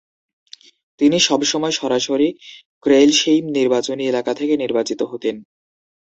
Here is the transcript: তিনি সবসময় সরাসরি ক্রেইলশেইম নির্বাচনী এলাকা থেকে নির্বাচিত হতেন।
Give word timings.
তিনি 0.99 1.17
সবসময় 1.19 1.73
সরাসরি 1.73 2.27
ক্রেইলশেইম 2.85 3.45
নির্বাচনী 3.57 4.03
এলাকা 4.07 4.31
থেকে 4.33 4.53
নির্বাচিত 4.57 4.99
হতেন। 5.03 5.35